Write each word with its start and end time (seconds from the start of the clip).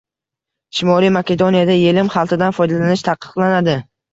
Shimoliy 0.77 1.11
Makedoniyada 1.17 1.77
yelim 1.81 2.11
xaltadan 2.17 2.59
foydalanish 2.61 3.07
taqiqlanadi 3.11 3.79